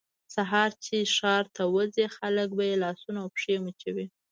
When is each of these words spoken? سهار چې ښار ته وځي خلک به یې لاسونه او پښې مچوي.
سهار 0.35 0.71
چې 0.85 0.95
ښار 1.15 1.43
ته 1.55 1.63
وځي 1.75 2.05
خلک 2.17 2.49
به 2.57 2.63
یې 2.69 2.75
لاسونه 2.83 3.19
او 3.23 3.29
پښې 3.35 3.55
مچوي. 3.65 4.05